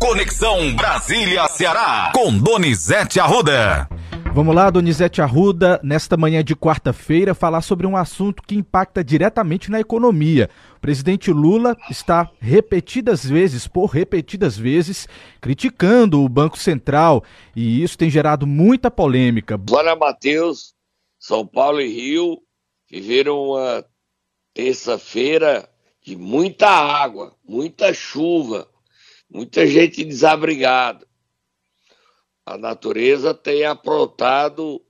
[0.00, 3.86] Conexão Brasília-Ceará, com Donizete Arruda.
[4.34, 9.70] Vamos lá, Donizete Arruda, nesta manhã de quarta-feira, falar sobre um assunto que impacta diretamente
[9.70, 10.48] na economia.
[10.78, 15.06] O presidente Lula está repetidas vezes, por repetidas vezes,
[15.38, 17.22] criticando o Banco Central
[17.54, 19.58] e isso tem gerado muita polêmica.
[19.58, 20.72] Bora, Matheus,
[21.18, 22.38] São Paulo e Rio
[22.90, 23.84] viveram uma
[24.54, 25.68] terça-feira
[26.02, 28.66] de muita água, muita chuva,
[29.30, 31.06] muita gente desabrigada.
[32.44, 34.84] A natureza tem aprontado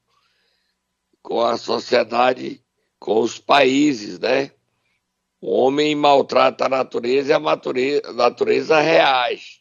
[1.22, 2.64] com a sociedade,
[2.98, 4.52] com os países, né?
[5.40, 9.60] O homem maltrata a natureza e a natureza, a natureza reage.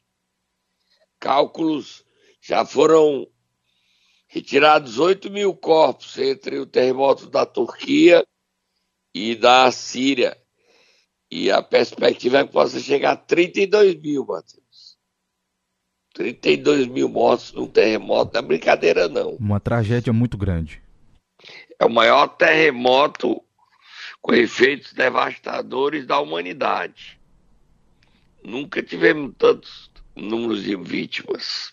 [1.20, 2.06] Cálculos
[2.42, 3.28] já foram
[4.28, 8.26] retirados 8 mil corpos entre o terremoto da Turquia
[9.14, 10.38] e da Síria.
[11.32, 14.59] E a perspectiva é que possa chegar a 32 mil, Matheus.
[16.20, 19.36] 32 mil mortos num terremoto não é brincadeira, não.
[19.36, 20.82] Uma tragédia muito grande.
[21.80, 23.42] É o maior terremoto
[24.22, 27.18] com efeitos devastadores da humanidade.
[28.44, 31.72] Nunca tivemos tantos números de vítimas.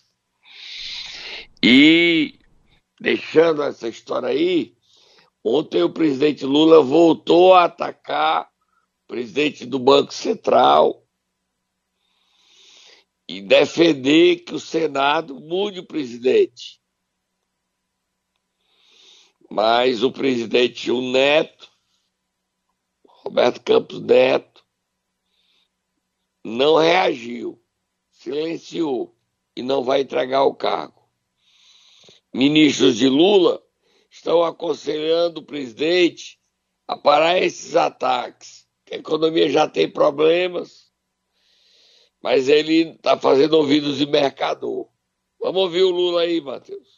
[1.61, 2.39] E,
[3.01, 4.73] deixando essa história aí,
[5.43, 8.47] ontem o presidente Lula voltou a atacar
[9.09, 11.03] presidente do Banco Central,
[13.27, 16.79] e defender que o Senado mude o presidente.
[19.49, 21.69] Mas o presidente, o Neto,
[23.05, 24.65] Roberto Campos Neto,
[26.43, 27.61] não reagiu,
[28.09, 29.15] silenciou
[29.55, 31.09] e não vai entregar o cargo.
[32.33, 33.61] Ministros de Lula
[34.09, 36.39] estão aconselhando o presidente
[36.87, 40.86] a parar esses ataques a economia já tem problemas,
[42.21, 44.87] mas ele está fazendo ouvidos de mercador.
[45.39, 46.97] Vamos ouvir o Lula aí, Matheus.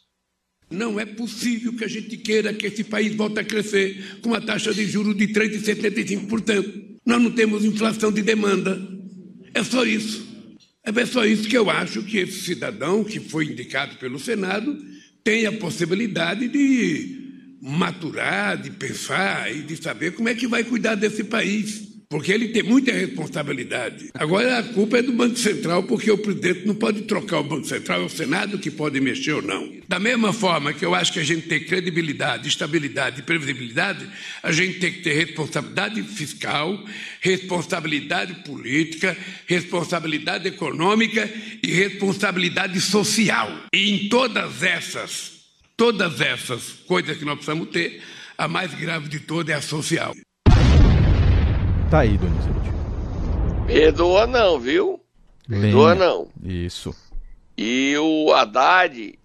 [0.70, 4.40] Não é possível que a gente queira que esse país volte a crescer com uma
[4.40, 6.98] taxa de juros de 3,75%.
[7.04, 8.80] Nós não temos inflação de demanda.
[9.52, 10.28] É só isso.
[10.84, 14.76] É só isso que eu acho que esse cidadão que foi indicado pelo Senado
[15.22, 17.18] tem a possibilidade de
[17.60, 21.89] maturar, de pensar e de saber como é que vai cuidar desse país.
[22.10, 24.10] Porque ele tem muita responsabilidade.
[24.14, 27.64] Agora a culpa é do Banco Central, porque o presidente não pode trocar o Banco
[27.64, 29.72] Central, é o Senado que pode mexer ou não.
[29.86, 34.04] Da mesma forma que eu acho que a gente tem credibilidade, estabilidade e previsibilidade,
[34.42, 36.84] a gente tem que ter responsabilidade fiscal,
[37.20, 39.16] responsabilidade política,
[39.46, 41.32] responsabilidade econômica
[41.62, 43.66] e responsabilidade social.
[43.72, 45.38] E em todas essas
[45.76, 48.02] todas essas coisas que nós precisamos ter,
[48.36, 50.14] a mais grave de todas é a social.
[51.90, 52.70] Tá aí, Donizete.
[53.66, 55.04] Perdoa não, viu?
[55.48, 56.30] Perdoa não.
[56.40, 56.94] Isso.
[57.58, 59.18] E o Haddad,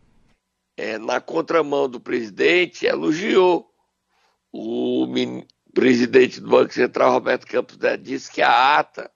[0.76, 3.72] é, na contramão do presidente, elogiou
[4.52, 5.06] o
[5.76, 9.12] presidente do Banco Central, Roberto Campos Neto, disse que a ata,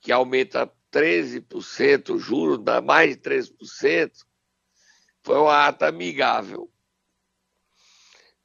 [0.00, 4.10] que aumenta 13% o juro, dá mais de 13%,
[5.22, 6.68] foi uma ata amigável.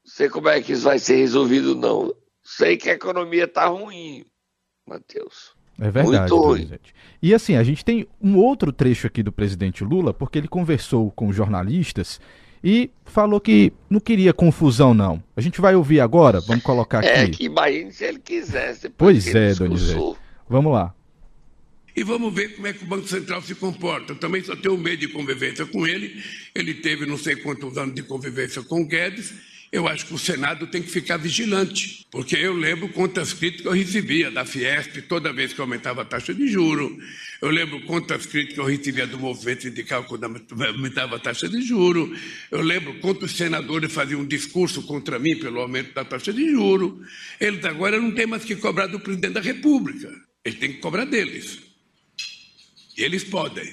[0.06, 2.16] Não sei como é que isso vai ser resolvido, não.
[2.50, 4.24] Sei que a economia está ruim,
[4.88, 5.52] Matheus.
[5.78, 6.72] É verdade, Muito ruim.
[7.22, 11.12] E assim, a gente tem um outro trecho aqui do presidente Lula, porque ele conversou
[11.12, 12.22] com jornalistas
[12.64, 15.22] e falou que não queria confusão, não.
[15.36, 17.32] A gente vai ouvir agora, vamos colocar é, aqui.
[17.32, 18.88] É, que imagine se ele quisesse.
[18.92, 20.16] Pois é, Donizete.
[20.48, 20.96] Vamos lá.
[21.94, 24.14] E vamos ver como é que o Banco Central se comporta.
[24.14, 26.24] Eu também só tenho medo de convivência com ele.
[26.56, 30.18] Ele teve não sei quantos anos de convivência com o Guedes eu acho que o
[30.18, 35.34] Senado tem que ficar vigilante, porque eu lembro quantas críticas eu recebia da Fiesp toda
[35.34, 36.98] vez que aumentava a taxa de juro.
[37.42, 42.16] Eu lembro quantas críticas eu recebia do movimento sindical quando aumentava a taxa de juro.
[42.50, 47.02] Eu lembro quantos senadores faziam um discurso contra mim pelo aumento da taxa de juro.
[47.40, 50.10] Eles agora não têm mais que cobrar do presidente da República.
[50.46, 51.60] Eles têm que cobrar deles.
[52.98, 53.70] E eles podem.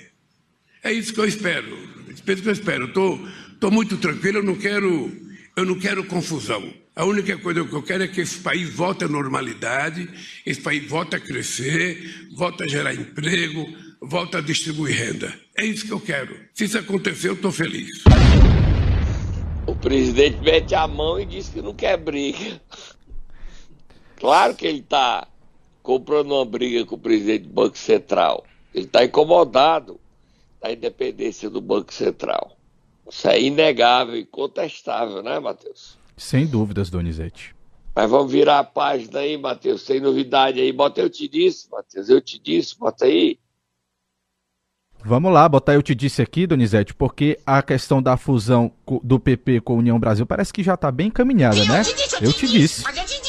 [0.83, 1.79] É isso que eu espero.
[2.09, 2.87] É isso que eu espero.
[2.87, 5.25] Estou muito tranquilo, eu não quero
[5.57, 6.63] eu não quero confusão.
[6.97, 10.09] A única coisa que eu quero é que esse país volte à normalidade,
[10.45, 13.67] esse país volte a crescer, volte a gerar emprego,
[14.01, 15.33] volte a distribuir renda.
[15.57, 16.37] É isso que eu quero.
[16.53, 18.03] Se isso acontecer, eu estou feliz.
[19.67, 22.61] O presidente mete a mão e diz que não quer briga.
[24.17, 25.27] Claro que ele está
[25.83, 28.45] comprando uma briga com o presidente do Banco Central.
[28.75, 30.01] Ele está incomodado
[30.61, 32.54] da independência do Banco Central.
[33.09, 35.99] Isso é inegável e contestável, né, Matheus?
[36.17, 37.55] Sem dúvidas, Donizete.
[37.95, 39.85] Mas vamos virar a página aí, Matheus.
[39.85, 40.73] Tem novidade aí.
[40.73, 42.09] Bota eu te disse, Matheus.
[42.09, 43.39] Eu te disse, bota aí.
[45.07, 48.73] Vamos lá, botar eu te disse aqui, Donizete, porque a questão da fusão
[49.03, 51.83] do PP com a União Brasil parece que já está bem encaminhada, né?
[52.23, 52.85] Eu te disse.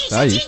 [0.10, 0.40] Tá aí.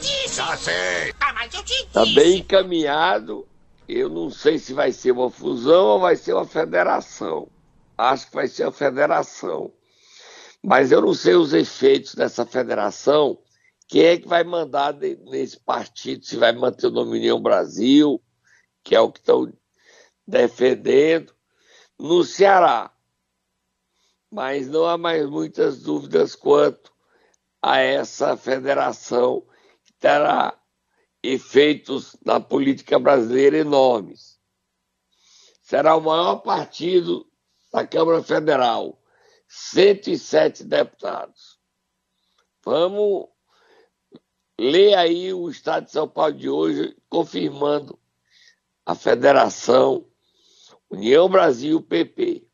[1.92, 3.46] Tá bem encaminhado.
[3.90, 7.50] Eu não sei se vai ser uma fusão ou vai ser uma federação.
[7.98, 9.74] Acho que vai ser uma federação.
[10.64, 13.42] Mas eu não sei os efeitos dessa federação.
[13.88, 16.26] Quem é que vai mandar nesse partido?
[16.26, 18.22] Se vai manter o nome União Brasil,
[18.84, 19.52] que é o que estão
[20.28, 21.34] defendendo,
[21.98, 22.94] no Ceará.
[24.30, 26.92] Mas não há mais muitas dúvidas quanto
[27.62, 29.42] a essa federação
[29.84, 30.58] que terá
[31.24, 34.38] efeitos na política brasileira enormes.
[35.62, 37.26] Será o maior partido
[37.78, 39.00] da Câmara Federal,
[39.48, 41.60] 107 deputados.
[42.66, 43.28] Vamos
[44.60, 48.00] ler aí o Estado de São Paulo de hoje, confirmando
[48.84, 50.08] a federação
[50.90, 52.47] União Brasil PP.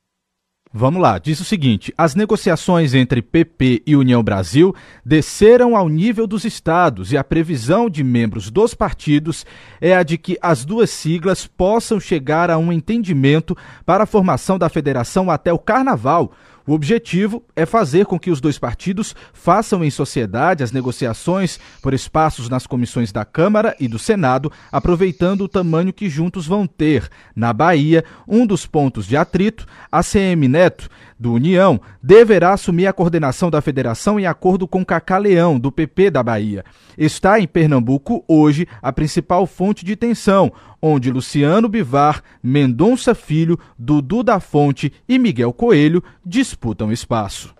[0.76, 4.74] Vamos lá, diz o seguinte: as negociações entre PP e União Brasil
[5.06, 9.46] desceram ao nível dos estados e a previsão de membros dos partidos
[9.80, 13.56] é a de que as duas siglas possam chegar a um entendimento
[13.86, 16.32] para a formação da federação até o carnaval
[16.66, 21.94] o objetivo é fazer com que os dois partidos façam em sociedade as negociações por
[21.94, 27.10] espaços nas comissões da Câmara e do Senado, aproveitando o tamanho que juntos vão ter.
[27.36, 30.90] Na Bahia, um dos pontos de atrito, a CM Neto
[31.20, 36.12] do União, deverá assumir a coordenação da federação em acordo com Cacá Leão, do PP
[36.12, 36.64] da Bahia.
[36.98, 40.52] Está em Pernambuco hoje a principal fonte de tensão,
[40.82, 47.54] onde Luciano Bivar, Mendonça Filho, Dudu da Fonte e Miguel Coelho disputam espaço.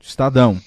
[0.00, 0.58] Estadão.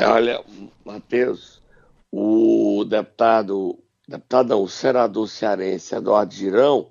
[0.00, 0.42] Olha,
[0.84, 1.62] Matheus,
[2.10, 6.88] o deputado, deputado o senador cearense Eduardo Girão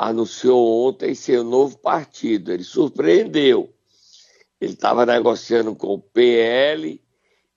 [0.00, 2.50] anunciou ontem seu novo partido.
[2.50, 3.70] Ele surpreendeu.
[4.58, 6.98] Ele estava negociando com o PL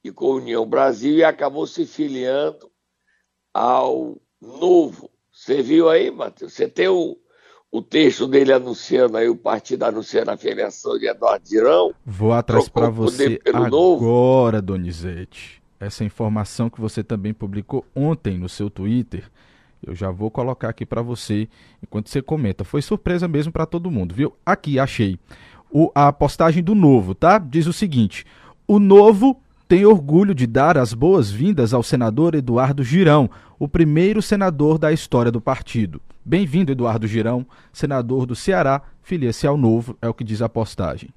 [0.04, 2.70] e com a União Brasil e acabou se filiando
[3.54, 5.10] ao Novo.
[5.32, 6.52] Você viu aí, Matheus?
[6.52, 7.18] Você tem o,
[7.72, 11.96] o texto dele anunciando aí, o partido anunciando a filiação de Eduardo Girão?
[12.06, 14.62] Vou atrás para você agora, novo.
[14.62, 15.64] Donizete.
[15.80, 19.32] Essa informação que você também publicou ontem no seu Twitter
[19.86, 21.48] eu já vou colocar aqui para você
[21.82, 22.64] enquanto você comenta.
[22.64, 24.34] Foi surpresa mesmo para todo mundo, viu?
[24.46, 25.20] Aqui achei
[25.70, 27.38] o, a postagem do Novo, tá?
[27.38, 28.26] Diz o seguinte:
[28.68, 34.78] o Novo tem orgulho de dar as boas-vindas ao senador Eduardo Girão, o primeiro senador
[34.78, 36.02] da história do partido.
[36.24, 41.10] Bem-vindo, Eduardo Girão, senador do Ceará, filia-se ao Novo, é o que diz a postagem.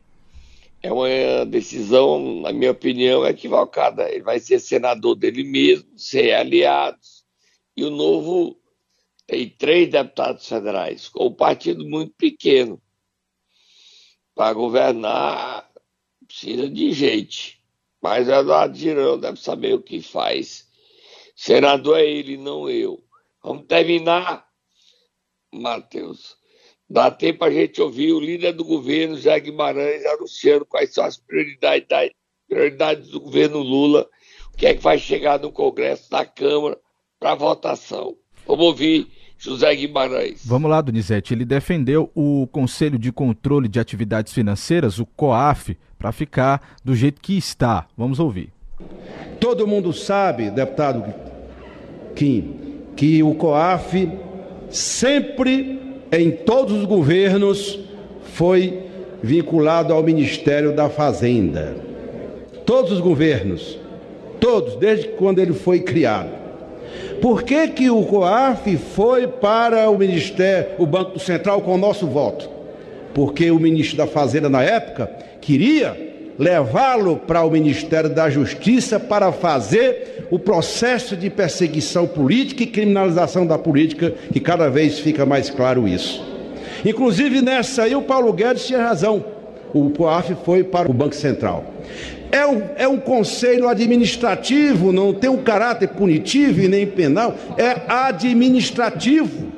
[0.82, 4.08] É uma decisão, na minha opinião, equivocada.
[4.10, 7.15] Ele vai ser senador dele mesmo, ser aliados
[7.76, 8.58] e o Novo
[9.26, 12.81] tem três deputados federais, com um partido muito pequeno.
[14.34, 15.70] Para governar,
[16.26, 17.62] precisa de gente.
[18.00, 20.69] Mas o Eduardo Girão deve saber o que faz.
[21.34, 23.02] Senador é ele, não eu.
[23.43, 24.49] Vamos terminar,
[25.52, 26.37] Matheus.
[26.88, 31.17] Dá tempo a gente ouvir o líder do governo, Zé Guimarães, anunciando quais são as
[31.17, 32.14] prioridades,
[32.49, 34.08] prioridades do governo Lula,
[34.52, 36.81] o que é que vai chegar no Congresso, na Câmara,
[37.18, 38.14] para votação.
[38.46, 39.08] Vamos ouvir
[39.38, 40.42] José Guimarães.
[40.44, 41.34] Vamos lá, Donizete.
[41.34, 47.20] Ele defendeu o Conselho de Controle de Atividades Financeiras, o COAF, para ficar do jeito
[47.20, 47.86] que está.
[47.96, 48.50] Vamos ouvir.
[49.41, 51.05] Todo mundo sabe, deputado
[52.14, 54.10] Kim, que o COAF
[54.70, 55.81] sempre,
[56.12, 57.79] em todos os governos,
[58.34, 58.82] foi
[59.22, 61.76] vinculado ao Ministério da Fazenda.
[62.64, 63.79] Todos os governos,
[64.41, 66.45] todos, desde quando ele foi criado.
[67.20, 72.06] Por que, que o COAF foi para o Ministério, o Banco Central com o nosso
[72.06, 72.49] voto?
[73.15, 75.96] Porque o ministro da Fazenda na época queria
[76.39, 83.46] levá-lo para o Ministério da Justiça para fazer o processo de perseguição política e criminalização
[83.46, 86.25] da política, que cada vez fica mais claro isso.
[86.85, 89.25] Inclusive nessa aí o Paulo Guedes tinha razão.
[89.73, 91.65] O COAF foi para o Banco Central.
[92.36, 97.81] É um, é um conselho administrativo, não tem um caráter punitivo e nem penal, é
[97.88, 99.50] administrativo.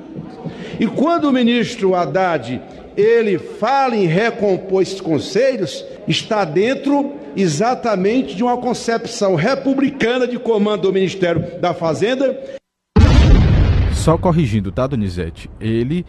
[0.79, 2.63] E quando o ministro Haddad
[2.97, 10.83] ele fala em recompor esses conselhos, está dentro exatamente de uma concepção republicana de comando
[10.83, 12.41] do Ministério da Fazenda.
[13.93, 15.51] Só corrigindo, tá, Donizete?
[15.61, 16.07] Ele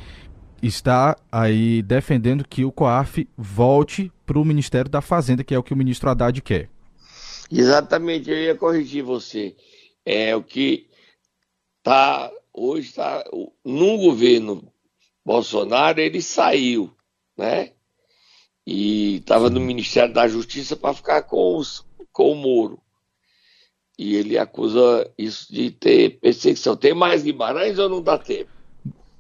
[0.62, 5.64] está aí defendendo que o COAF volte para o Ministério da Fazenda, que é o
[5.64, 6.70] que o ministro Haddad quer.
[7.52, 9.56] Exatamente, eu ia corrigir você.
[10.06, 10.88] É o que
[11.80, 13.24] está hoje está
[13.64, 14.72] num governo
[15.26, 16.92] Bolsonaro, ele saiu,
[17.38, 17.72] né?
[18.66, 22.82] E estava no Ministério da Justiça para ficar com, os, com o Moro.
[23.98, 26.76] E ele acusa isso de ter perseguição.
[26.76, 28.52] Tem mais Guimarães ou não dá tempo?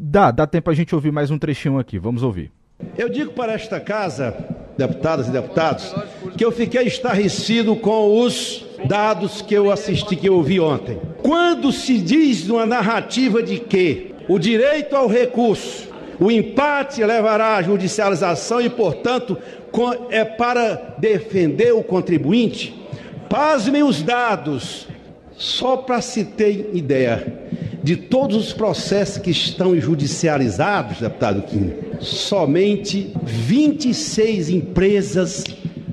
[0.02, 2.00] Dá, dá tempo a gente ouvir mais um trechinho aqui.
[2.00, 2.54] Vamos ouvir.
[2.98, 4.34] Eu digo para esta casa,
[4.78, 5.94] deputadas e deputados,
[6.38, 10.98] que eu fiquei estarrecido com os dados que eu assisti, que eu ouvi ontem.
[11.22, 17.62] Quando se diz numa narrativa de que o direito ao recurso, o empate levará à
[17.62, 19.38] judicialização e, portanto,
[20.10, 22.74] é para defender o contribuinte,
[23.28, 24.88] pasmem os dados,
[25.34, 27.50] só para se ter ideia
[27.84, 35.44] de todos os processos que estão judicializados, deputado Kim, somente 26 empresas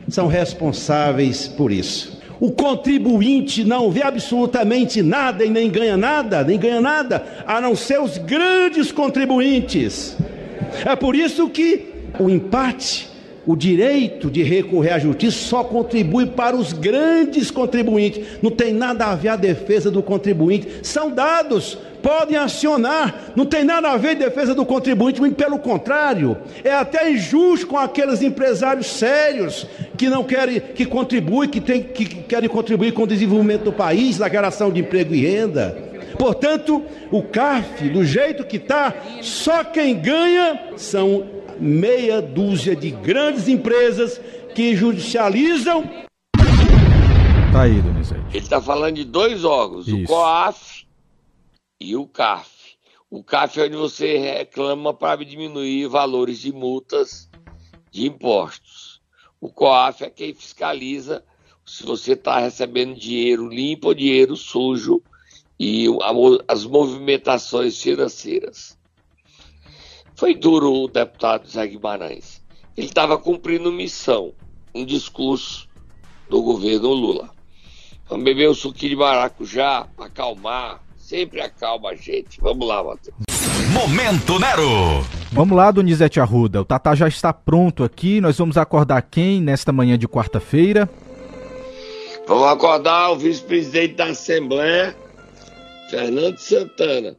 [0.09, 2.17] são responsáveis por isso.
[2.39, 7.75] O contribuinte não vê absolutamente nada e nem ganha nada, nem ganha nada, a não
[7.75, 10.17] ser os grandes contribuintes.
[10.85, 11.87] É por isso que
[12.19, 13.09] o empate
[13.47, 18.41] o direito de recorrer à justiça só contribui para os grandes contribuintes.
[18.43, 20.81] Não tem nada a ver a defesa do contribuinte.
[20.83, 23.33] São dados, podem acionar.
[23.37, 26.37] Não tem nada a ver a defesa do contribuinte, muito pelo contrário.
[26.65, 29.65] É até injusto com aqueles empresários sérios
[29.97, 34.19] que não querem, que contribuem, que, tem, que querem contribuir com o desenvolvimento do país,
[34.19, 35.87] na geração de emprego e renda.
[36.19, 43.49] Portanto, o CAF, do jeito que está, só quem ganha são meia dúzia de grandes
[43.49, 44.21] empresas
[44.55, 45.85] que judicializam.
[47.53, 48.21] Tá aí, Donizete.
[48.31, 50.03] Ele está falando de dois órgãos, Isso.
[50.03, 50.87] o COAF
[51.81, 52.77] e o CAF.
[53.11, 57.31] O CAF é onde você reclama para diminuir valores de multas
[57.91, 59.01] de impostos.
[59.41, 61.25] O COAF é quem fiscaliza
[61.65, 65.03] se você está recebendo dinheiro limpo ou dinheiro sujo
[65.59, 65.87] e
[66.47, 68.77] as movimentações financeiras.
[70.17, 72.43] Foi duro o deputado Zé Guimarães.
[72.75, 74.33] Ele estava cumprindo missão,
[74.75, 75.69] um discurso
[76.31, 77.29] do governo Lula.
[78.09, 82.41] Vamos beber um suquinho de maracujá, acalmar, sempre acalma a gente.
[82.41, 83.15] Vamos lá, Matheus.
[83.75, 85.05] Momento Nero!
[85.33, 86.63] Vamos lá, Donizete Arruda.
[86.63, 88.19] O Tatá já está pronto aqui.
[88.19, 90.89] Nós vamos acordar quem nesta manhã de quarta-feira?
[92.27, 94.97] Vamos acordar o vice-presidente da Assembleia,
[95.91, 97.19] Fernando Santana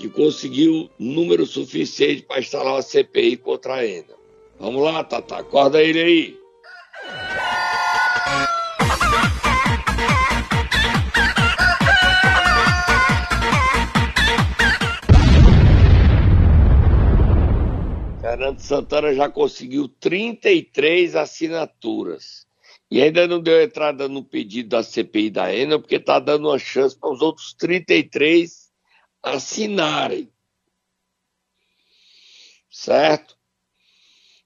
[0.00, 4.14] que conseguiu número suficiente para instalar uma CPI contra a ENA.
[4.58, 6.40] Vamos lá, Tata, acorda ele aí.
[18.22, 22.46] Fernando Santana já conseguiu 33 assinaturas.
[22.90, 26.58] E ainda não deu entrada no pedido da CPI da ENA, porque está dando uma
[26.58, 28.59] chance para os outros 33
[29.22, 30.30] assinarem.
[32.70, 33.36] Certo?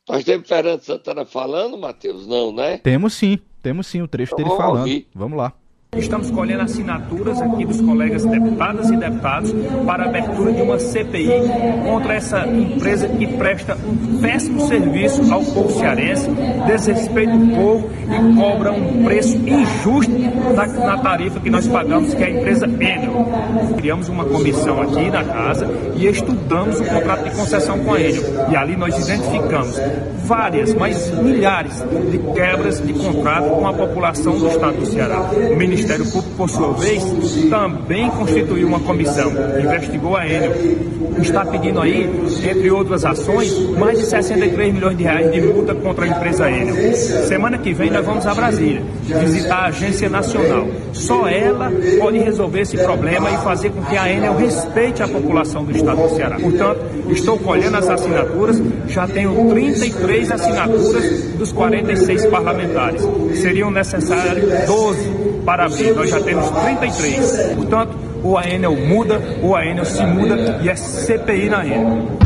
[0.09, 2.27] Nós temos Fernando Santana falando, Matheus?
[2.27, 2.79] Não, né?
[2.79, 4.79] Temos sim, temos sim o trecho então, dele falando.
[4.81, 5.09] Ouvir.
[5.15, 5.53] Vamos lá.
[5.97, 9.55] Estamos colhendo assinaturas aqui dos colegas deputadas e deputados
[9.87, 11.29] para a abertura de uma CPI
[11.85, 16.29] contra essa empresa que presta um péssimo serviço ao povo cearense,
[16.67, 20.13] desrespeita o povo e cobra um preço injusto
[20.55, 23.27] na, na tarifa que nós pagamos, que é a empresa Enel.
[23.77, 28.23] Criamos uma comissão aqui na casa e estudamos o contrato de concessão com a Enel.
[28.51, 29.81] E ali nós identificamos
[30.25, 35.21] várias, mas milhares de quebras de contrato com a população do estado do Ceará.
[35.53, 37.03] O Ministério Público, por sua vez,
[37.51, 40.53] também constituiu uma comissão, investigou a Enel.
[41.21, 42.11] Está pedindo aí,
[42.49, 46.95] entre outras ações, mais de 63 milhões de reais de multa contra a empresa Enel.
[46.95, 50.67] Semana que vem nós vamos a Brasília visitar a agência nacional.
[50.93, 55.65] Só ela pode resolver esse problema e fazer com que a Enel respeite a população
[55.65, 56.39] do estado do Ceará.
[56.39, 63.03] Portanto, estou colhendo as assinaturas, já tenho 33 assinaturas dos 46 parlamentares.
[63.35, 65.95] Seriam necessários 12 para abrir.
[65.95, 67.55] Nós já temos 33.
[67.55, 72.19] Portanto, ou a Enel muda, ou a Enel se muda e é CPI na Enel.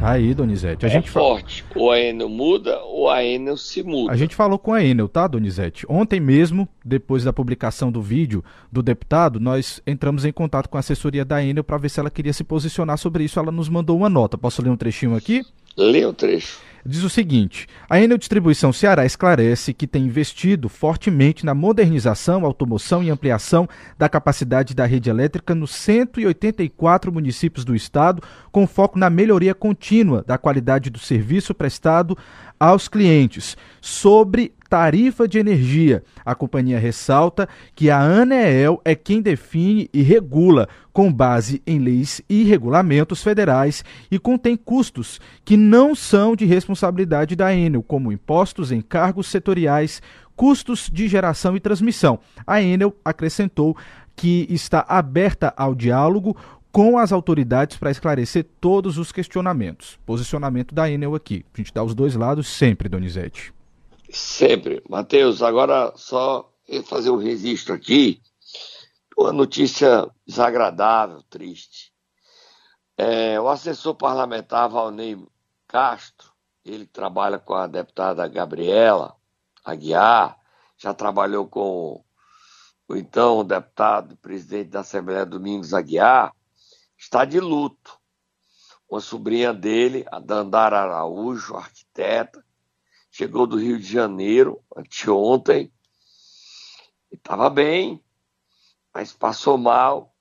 [0.00, 0.84] Tá aí, Donizete.
[0.84, 1.62] A é gente forte.
[1.62, 1.78] Fa...
[1.78, 4.12] Ou a Enel muda, ou a Enel se muda.
[4.12, 5.84] A gente falou com a Enel, tá, Donizete?
[5.88, 10.80] Ontem mesmo, depois da publicação do vídeo do deputado, nós entramos em contato com a
[10.80, 13.38] assessoria da Enel para ver se ela queria se posicionar sobre isso.
[13.38, 14.38] Ela nos mandou uma nota.
[14.38, 15.42] Posso ler um trechinho aqui?
[15.76, 21.44] Lê o trecho diz o seguinte: a Enel Distribuição Ceará esclarece que tem investido fortemente
[21.44, 28.22] na modernização, automoção e ampliação da capacidade da rede elétrica nos 184 municípios do estado,
[28.50, 32.16] com foco na melhoria contínua da qualidade do serviço prestado
[32.58, 33.56] aos clientes.
[33.80, 36.02] Sobre tarifa de energia.
[36.24, 42.22] A companhia ressalta que a ANEEL é quem define e regula com base em leis
[42.28, 48.72] e regulamentos federais e contém custos que não são de responsabilidade da Enel, como impostos,
[48.72, 50.00] encargos setoriais,
[50.34, 52.18] custos de geração e transmissão.
[52.46, 53.76] A Enel acrescentou
[54.14, 56.36] que está aberta ao diálogo
[56.72, 59.98] com as autoridades para esclarecer todos os questionamentos.
[60.04, 61.44] Posicionamento da Enel aqui.
[61.54, 63.55] A gente dá os dois lados sempre, Donizete.
[64.10, 64.82] Sempre.
[64.88, 66.52] Matheus, agora só
[66.84, 68.20] fazer um registro aqui.
[69.16, 71.92] Uma notícia desagradável, triste.
[72.96, 75.16] É, o assessor parlamentar Valnei
[75.66, 76.32] Castro,
[76.64, 79.16] ele trabalha com a deputada Gabriela
[79.64, 80.38] Aguiar,
[80.78, 82.02] já trabalhou com
[82.88, 86.32] o então deputado presidente da Assembleia Domingos Aguiar,
[86.96, 87.98] está de luto.
[88.88, 92.45] Uma sobrinha dele, a Dandara Araújo, arquiteta,
[93.16, 95.72] chegou do Rio de Janeiro anteontem
[97.10, 98.04] e estava bem,
[98.92, 100.14] mas passou mal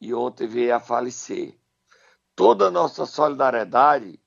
[0.00, 1.58] e ontem veio a falecer.
[2.36, 4.22] Toda a nossa solidariedade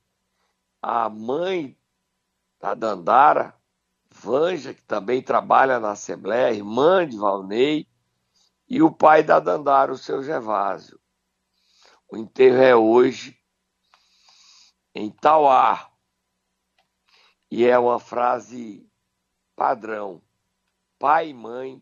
[0.82, 1.79] à mãe
[2.60, 3.56] da Dandara,
[4.10, 7.88] Vanja, que também trabalha na Assembleia, irmã de Valnei,
[8.67, 11.00] e o pai da Dandara, o seu Gervásio.
[12.10, 13.39] O enterro é hoje
[14.94, 15.97] em Tauá.
[17.50, 18.88] E é uma frase
[19.56, 20.22] padrão.
[21.00, 21.82] Pai e mãe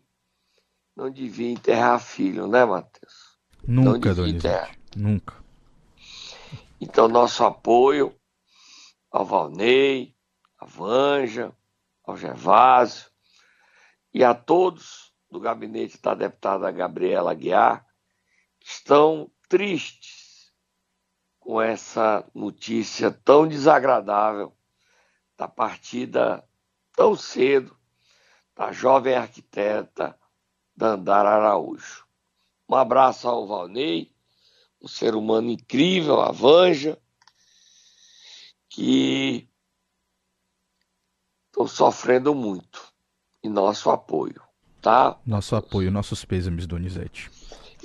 [0.94, 3.36] não deviam enterrar filho, né, Matheus?
[3.66, 4.78] Nunca, Donizete.
[4.96, 5.34] Nunca.
[6.80, 8.14] Então, nosso apoio
[9.10, 10.14] ao Valnei,
[10.58, 11.52] à Vanja,
[12.04, 13.10] ao Gervásio
[14.12, 17.84] e a todos do gabinete da deputada Gabriela Guiar,
[18.60, 20.52] que estão tristes
[21.38, 24.55] com essa notícia tão desagradável
[25.36, 26.44] da partida
[26.92, 27.76] tão cedo
[28.54, 30.18] da jovem arquiteta
[30.74, 32.04] Dandara Araújo.
[32.68, 34.10] Um abraço ao Valnei,
[34.80, 36.98] um ser humano incrível, a Vanja,
[38.68, 39.48] que
[41.46, 42.92] estão sofrendo muito.
[43.42, 44.42] E nosso apoio,
[44.82, 45.18] tá?
[45.24, 47.30] Nosso apoio, nossos pêsames, Donizete.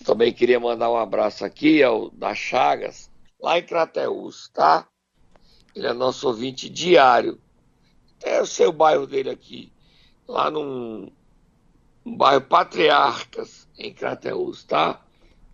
[0.04, 4.88] Também queria mandar um abraço aqui ao da Chagas, lá em Crateús, tá?
[5.76, 7.40] Ele é nosso ouvinte diário.
[8.24, 9.72] É o seu bairro dele aqui,
[10.28, 11.12] lá num,
[12.06, 15.02] num bairro Patriarcas, em Crateús, tá?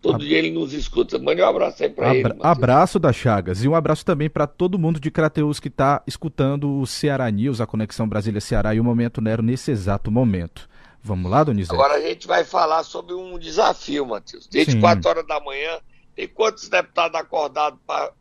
[0.00, 1.18] Todo dia ele nos escuta.
[1.18, 2.22] Mande um abraço aí Abra ele.
[2.22, 2.44] Matheus.
[2.44, 3.64] Abraço da Chagas.
[3.64, 7.60] E um abraço também para todo mundo de Crateus que está escutando o Ceará News,
[7.60, 10.68] a Conexão Brasília-Ceará e o Momento Nero nesse exato momento.
[11.02, 11.74] Vamos lá, Donizete?
[11.74, 14.46] Agora a gente vai falar sobre um desafio, Matheus.
[14.46, 14.80] Desde Sim.
[14.80, 15.78] 4 horas da manhã,
[16.14, 18.12] tem quantos deputados acordados para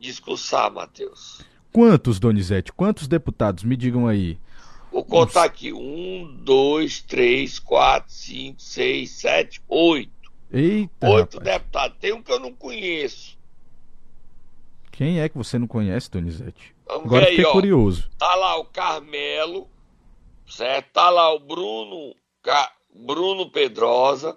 [0.00, 1.42] discursar, Matheus?
[1.72, 2.72] Quantos, Donizete?
[2.72, 3.62] Quantos deputados?
[3.62, 4.38] Me digam aí.
[4.90, 5.72] Vou contar aqui.
[5.72, 10.10] Um, dois, três, quatro, cinco, seis, sete, oito.
[10.52, 11.44] Eita, Oito rapaz.
[11.58, 11.96] deputados.
[12.00, 13.38] Tem um que eu não conheço.
[14.90, 16.74] Quem é que você não conhece, Donizete?
[16.86, 18.10] Vamos Agora fiquei aí, curioso.
[18.18, 19.68] Tá lá o Carmelo,
[20.48, 20.92] certo?
[20.92, 22.14] Tá lá o Bruno,
[22.92, 24.36] Bruno Pedrosa,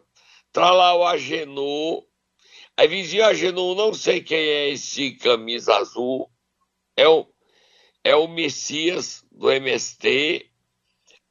[0.52, 2.04] tá lá o Agenor.
[2.78, 6.30] Aí vizinho Agenor, não sei quem é esse camisa azul.
[6.98, 7.28] É o,
[8.04, 10.50] é o Messias do MST.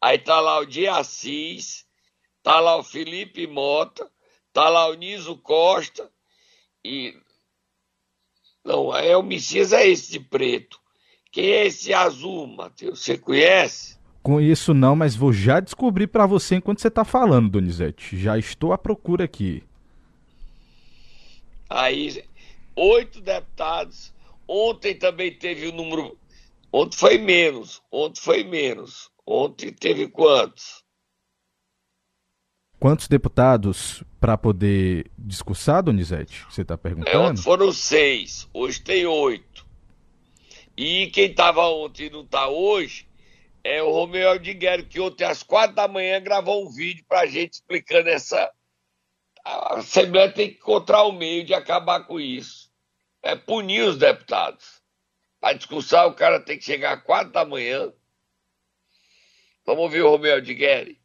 [0.00, 1.86] Aí tá lá o Diassis,
[2.42, 4.10] tá lá o Felipe Mota,
[4.52, 6.10] Tá lá o Niso Costa
[6.84, 7.14] e.
[8.64, 10.78] Não, é o Messias é esse de preto.
[11.32, 13.02] Quem é esse azul, Matheus?
[13.02, 13.98] Você conhece?
[14.22, 18.16] Conheço não, mas vou já descobrir para você enquanto você tá falando, Donizete.
[18.16, 19.64] Já estou à procura aqui.
[21.72, 22.22] Aí,
[22.76, 24.12] oito deputados.
[24.46, 26.18] Ontem também teve o número.
[26.72, 27.82] Ontem foi menos.
[27.90, 29.10] Ontem foi menos.
[29.26, 30.82] Ontem teve quantos?
[32.78, 36.44] Quantos deputados para poder discursar, Donizete?
[36.50, 37.38] Você está perguntando?
[37.38, 39.64] É, foram seis, hoje tem oito.
[40.76, 43.06] E quem estava ontem e não está hoje
[43.62, 47.26] é o Romeu Aldiguero, que ontem às quatro da manhã gravou um vídeo para a
[47.26, 48.50] gente explicando essa.
[49.44, 52.70] A Assembleia tem que encontrar o meio de acabar com isso.
[53.22, 54.82] É punir os deputados.
[55.40, 57.92] Para discussão, o cara tem que chegar às quatro da manhã.
[59.66, 61.00] Vamos ouvir o Romeu Aldigueri.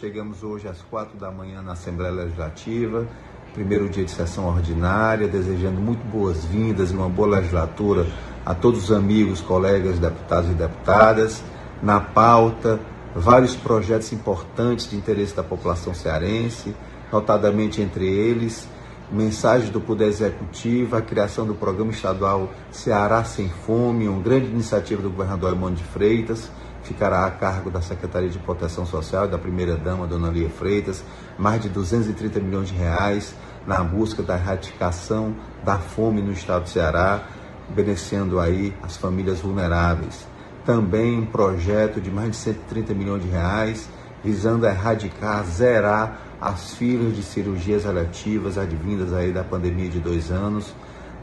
[0.00, 3.06] Chegamos hoje às quatro da manhã na Assembleia Legislativa,
[3.54, 8.06] primeiro dia de sessão ordinária, desejando muito boas-vindas e uma boa legislatura
[8.44, 11.44] a todos os amigos, colegas, deputados e deputadas.
[11.82, 12.80] Na pauta,
[13.14, 16.74] vários projetos importantes de interesse da população cearense,
[17.12, 18.66] notadamente entre eles,
[19.10, 25.02] mensagem do Poder Executivo, a criação do Programa Estadual Ceará Sem Fome, uma grande iniciativa
[25.02, 26.50] do governador Armando de Freitas,
[26.82, 31.04] ficará a cargo da Secretaria de Proteção Social e da primeira-dama, Dona Lia Freitas,
[31.38, 33.34] mais de 230 milhões de reais
[33.66, 37.22] na busca da erradicação da fome no estado do Ceará,
[37.68, 40.26] beneficiando aí as famílias vulneráveis.
[40.64, 43.88] Também um projeto de mais de 130 milhões de reais,
[44.22, 50.74] visando erradicar, zerar as filas de cirurgias eletivas advindas aí da pandemia de dois anos.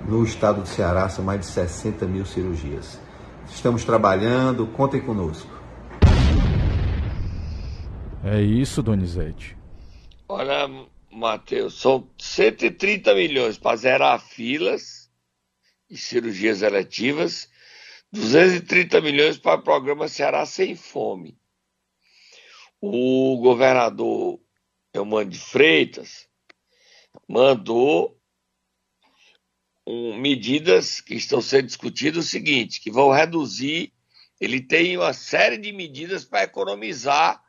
[0.08, 3.00] No estado do Ceará são mais de 60 mil cirurgias.
[3.50, 5.50] Estamos trabalhando, contem conosco.
[8.24, 9.58] É isso, Donizete.
[10.28, 10.70] Olha,
[11.12, 15.10] Matheus, são 130 milhões para zerar filas
[15.90, 17.50] e cirurgias eletivas,
[18.12, 21.39] 230 milhões para o programa Ceará Sem Fome.
[22.82, 24.40] O governador
[24.94, 26.28] Eumano de Freitas
[27.28, 28.20] mandou
[29.86, 33.92] um, medidas que estão sendo discutidas o seguinte, que vão reduzir,
[34.40, 37.44] ele tem uma série de medidas para economizar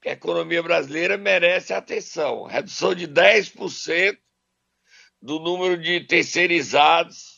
[0.00, 2.44] que a economia brasileira merece atenção.
[2.44, 4.18] Redução de 10%
[5.20, 7.37] do número de terceirizados,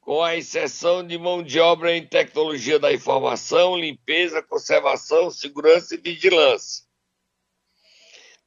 [0.00, 5.98] com a exceção de mão de obra em tecnologia da informação, limpeza, conservação, segurança e
[5.98, 6.84] vigilância.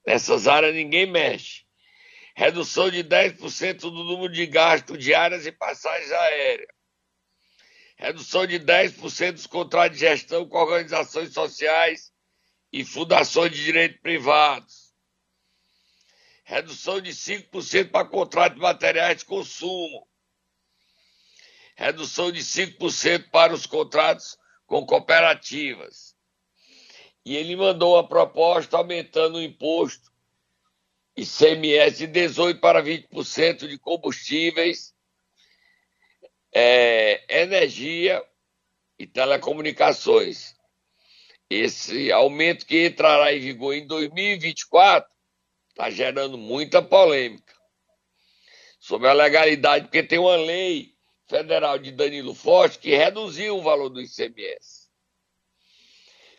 [0.06, 1.64] Nessas áreas ninguém mexe.
[2.36, 6.68] Redução de 10% do número de gastos diárias e passagens aéreas.
[7.96, 12.12] Redução de 10% dos contratos de gestão com organizações sociais
[12.72, 14.92] e fundações de direito privados.
[16.44, 20.08] Redução de 5% para contratos de materiais de consumo.
[21.76, 26.16] Redução de 5% para os contratos com cooperativas.
[27.26, 30.12] E ele mandou uma proposta aumentando o imposto
[31.16, 34.94] ICMS de 18% para 20% de combustíveis,
[36.52, 38.24] é, energia
[38.98, 40.56] e telecomunicações
[41.54, 45.10] esse aumento que entrará em vigor em 2024
[45.70, 47.54] está gerando muita polêmica
[48.80, 50.93] sobre a legalidade, porque tem uma lei
[51.28, 54.90] federal de Danilo Forte que reduziu o valor do ICMS.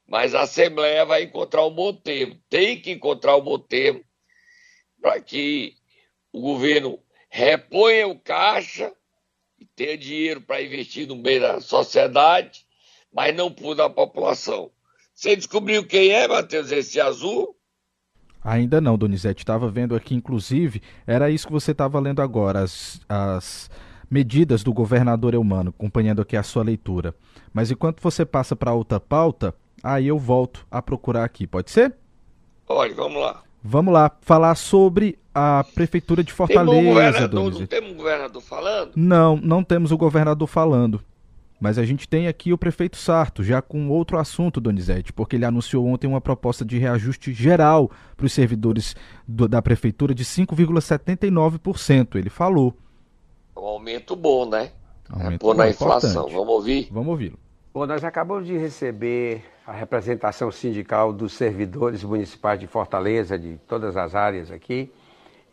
[0.07, 4.05] Mas a Assembleia vai encontrar um bom termo, tem que encontrar um bom termo
[5.01, 5.77] para que
[6.33, 6.99] o governo
[7.31, 8.92] reponha o caixa
[9.59, 12.66] e tenha dinheiro para investir no bem da sociedade,
[13.12, 14.70] mas não por da população.
[15.14, 17.57] Você descobriu quem é, Matheus, esse azul?
[18.42, 19.42] Ainda não, Donizete.
[19.42, 23.70] Estava vendo aqui, inclusive, era isso que você estava lendo agora, as, as
[24.14, 27.12] medidas do governador Eumano, acompanhando aqui a sua leitura.
[27.53, 31.92] Mas enquanto você passa para outra pauta, aí eu volto a procurar aqui, pode ser?
[32.64, 33.42] Pode, vamos lá.
[33.61, 38.92] Vamos lá, falar sobre a Prefeitura de Fortaleza, tem um Não temos um governador falando?
[38.94, 41.00] Não, não temos o governador falando.
[41.61, 45.44] Mas a gente tem aqui o prefeito Sarto, já com outro assunto, Donizete, porque ele
[45.44, 48.94] anunciou ontem uma proposta de reajuste geral para os servidores
[49.27, 52.14] do, da prefeitura de 5,79%.
[52.14, 52.77] Ele falou.
[53.64, 54.72] Um aumento bom, né?
[55.09, 56.11] Aumento é pôr na inflação.
[56.11, 56.35] Importante.
[56.35, 56.88] Vamos ouvir?
[56.92, 57.38] Vamos ouvi-lo.
[57.72, 63.96] Bom, nós acabamos de receber a representação sindical dos servidores municipais de Fortaleza, de todas
[63.96, 64.92] as áreas aqui.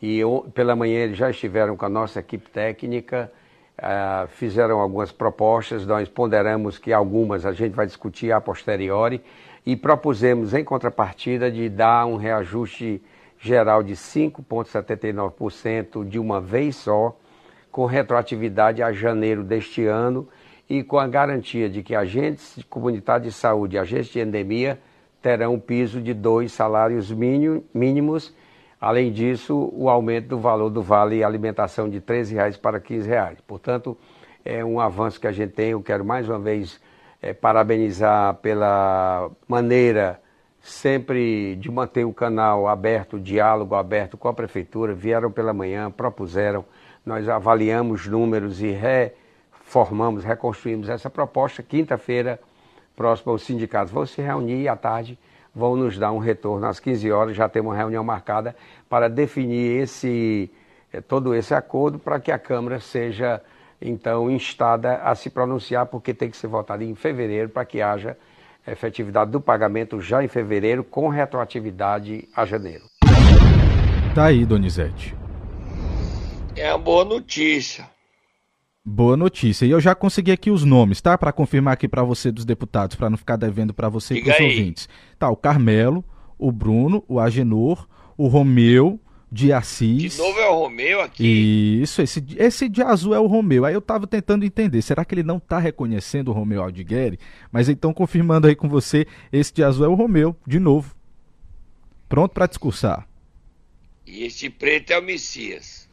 [0.02, 3.32] E eu, pela manhã eles já estiveram com a nossa equipe técnica
[3.82, 9.19] Uh, fizeram algumas propostas, nós ponderamos que algumas a gente vai discutir a posteriori
[9.65, 13.02] e propusemos, em contrapartida, de dar um reajuste
[13.39, 17.17] geral de 5,79% de uma vez só,
[17.72, 20.28] com retroatividade a janeiro deste ano
[20.70, 24.80] e com a garantia de que agentes de comunidade de saúde e agentes de endemia
[25.22, 28.34] terão um piso de dois salários mínimos
[28.82, 33.40] Além disso, o aumento do valor do vale alimentação de R$ reais para R$ reais.
[33.42, 33.96] Portanto,
[34.44, 35.70] é um avanço que a gente tem.
[35.70, 36.82] Eu quero mais uma vez
[37.22, 40.20] é, parabenizar pela maneira
[40.60, 44.96] sempre de manter o canal aberto, o diálogo aberto com a prefeitura.
[44.96, 46.66] Vieram pela manhã, propuseram,
[47.06, 51.64] nós avaliamos números e reformamos, reconstruímos essa proposta.
[51.64, 52.40] Quinta-feira,
[52.96, 55.18] próximo os sindicatos vão se reunir à tarde
[55.54, 58.56] vão nos dar um retorno às 15 horas, já temos uma reunião marcada
[58.90, 60.50] para definir esse,
[60.92, 63.42] eh, todo esse acordo para que a Câmara seja
[63.82, 68.18] então instada a se pronunciar, porque tem que ser votado em fevereiro para que haja
[68.66, 72.84] efetividade do pagamento já em fevereiro, com retroatividade a janeiro.
[74.14, 75.21] Tá aí, Donizete.
[76.56, 77.90] É uma boa notícia.
[78.84, 79.66] Boa notícia.
[79.66, 81.18] E eu já consegui aqui os nomes, tá?
[81.18, 84.34] Para confirmar aqui para você dos deputados, para não ficar devendo para você e para
[84.34, 84.90] os ouvintes.
[85.18, 86.04] Tá, o Carmelo,
[86.38, 87.88] o Bruno, o Agenor,
[88.18, 89.00] o Romeu,
[89.32, 90.14] de Assis.
[90.14, 91.80] De novo é o Romeu aqui.
[91.82, 93.64] Isso, esse, esse de azul é o Romeu.
[93.64, 97.18] Aí eu tava tentando entender, será que ele não tá reconhecendo o Romeu Aldigueri?
[97.52, 100.94] Mas então, confirmando aí com você, esse de azul é o Romeu, de novo.
[102.10, 103.08] Pronto para discursar.
[104.06, 105.90] E esse preto é o Messias.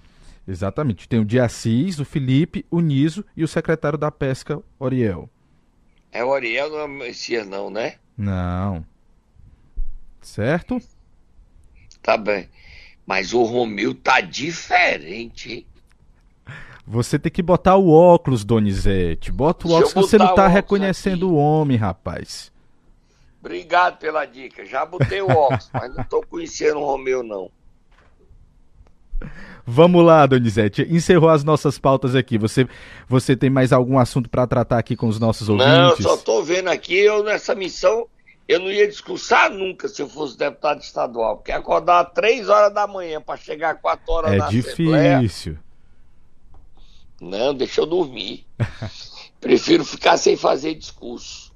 [0.49, 1.07] Exatamente.
[1.07, 5.29] Tem o de Assis, o Felipe, o Niso e o secretário da Pesca, Oriel.
[6.11, 7.97] É o Oriel, não é o Messias, não, né?
[8.17, 8.83] Não.
[10.23, 10.81] Certo?
[12.03, 12.49] Tá bem.
[13.07, 15.67] Mas o Romeu tá diferente, hein?
[16.87, 19.31] Você tem que botar o óculos, Donizete.
[19.31, 21.35] Bota o óculos, você não tá reconhecendo aqui.
[21.35, 22.51] o homem, rapaz.
[23.41, 24.65] Obrigado pela dica.
[24.65, 27.51] Já botei o óculos, mas não tô conhecendo o Romeu, não.
[29.71, 30.87] Vamos lá, Donizete.
[30.89, 32.39] Encerrou as nossas pautas aqui.
[32.39, 32.67] Você,
[33.07, 35.71] você tem mais algum assunto para tratar aqui com os nossos ouvintes?
[35.71, 38.07] Não, eu só tô vendo aqui, eu nessa missão
[38.49, 42.87] eu não ia discursar nunca se eu fosse deputado estadual, porque acordar três horas da
[42.87, 44.73] manhã para chegar quatro horas é na difícil.
[44.73, 45.61] Assembleia,
[47.21, 48.47] não, deixa eu dormir.
[49.39, 51.53] Prefiro ficar sem fazer discurso,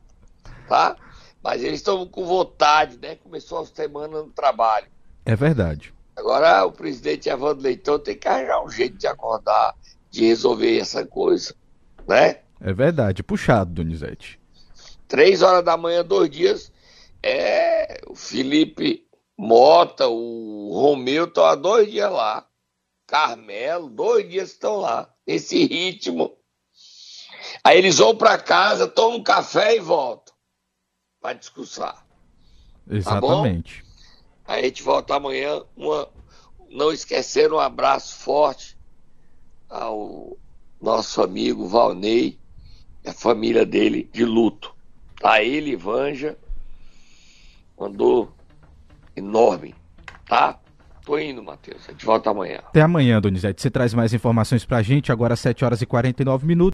[0.69, 0.97] tá?
[1.43, 3.17] Mas eles estão com vontade, né?
[3.17, 4.87] Começou a semana no trabalho.
[5.25, 5.95] É verdade.
[6.23, 9.75] Agora o presidente Evandro Leitão tem que arranjar um jeito de acordar,
[10.09, 11.53] de resolver essa coisa,
[12.07, 12.43] né?
[12.61, 14.39] É verdade, puxado, Donizete.
[15.09, 16.71] Três horas da manhã, dois dias,
[17.21, 19.05] é, o Felipe
[19.37, 22.47] Mota, o Romeu estão há dois dias lá.
[23.05, 25.13] Carmelo, dois dias estão lá.
[25.27, 26.37] Nesse ritmo.
[27.65, 30.33] Aí eles vão para casa, tomam um café e voltam
[31.21, 32.07] para discursar.
[32.89, 33.83] Exatamente.
[33.83, 33.92] Tá
[34.47, 35.63] a gente volta amanhã.
[35.77, 36.09] Uma,
[36.71, 38.77] não esquecer um abraço forte
[39.69, 40.37] ao
[40.81, 42.39] nosso amigo Valnei
[43.05, 44.75] e a família dele de luto.
[45.23, 46.37] A ele, Vanja,
[47.79, 48.33] mandou
[49.15, 49.75] enorme,
[50.27, 50.59] tá?
[51.05, 51.83] Tô indo, Matheus.
[51.89, 52.59] A gente volta amanhã.
[52.59, 53.61] Até amanhã, Donizete.
[53.61, 56.71] Você traz mais informações pra gente, agora às 7 horas e 49 minutos.